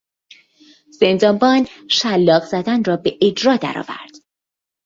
زندانبان 0.89 1.67
شلاق 1.89 2.43
زدن 2.43 2.83
را 2.83 2.97
به 2.97 3.17
اجرا 3.21 3.55
درآورد. 3.57 4.11